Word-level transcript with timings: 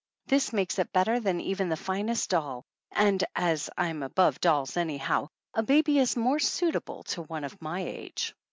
This 0.25 0.51
makes 0.51 0.79
it 0.79 0.91
better 0.91 1.19
than 1.19 1.39
even 1.39 1.69
the 1.69 1.77
finest 1.77 2.31
doll, 2.31 2.65
and, 2.91 3.23
as 3.35 3.69
I'm 3.77 4.01
above 4.01 4.41
dolls 4.41 4.75
anyhow, 4.75 5.27
a 5.53 5.61
baby 5.61 5.99
is 5.99 6.17
more 6.17 6.39
suitable 6.39 7.03
to 7.13 7.21
one 7.21 7.43
of 7.43 7.61
my 7.61 7.81
age. 7.81 8.33